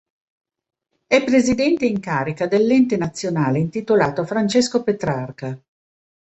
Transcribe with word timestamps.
È 1.05 1.23
presidente 1.23 1.85
in 1.85 1.99
carica 1.99 2.47
dell'Ente 2.47 2.97
nazionale 2.97 3.59
intitolato 3.59 4.21
a 4.21 4.25
Francesco 4.25 4.81
Petrarca. 4.81 5.55